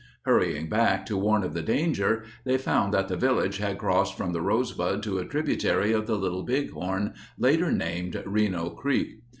Hurrying 0.23 0.67
back 0.67 1.05
to 1.05 1.15
warn 1.15 1.43
of 1.43 1.53
the 1.53 1.61
danger, 1.61 2.23
they 2.43 2.57
found 2.57 2.91
that 2.91 3.07
the 3.07 3.15
village 3.15 3.59
had 3.59 3.77
crossed 3.77 4.17
from 4.17 4.33
the 4.33 4.41
Rosebud 4.41 5.03
to 5.03 5.19
a 5.19 5.25
tributary 5.25 5.91
of 5.93 6.07
the 6.07 6.17
Little 6.17 6.41
Bighorn 6.41 7.13
later 7.37 7.71
named 7.71 8.19
Reno 8.25 8.71
Creek. 8.71 9.21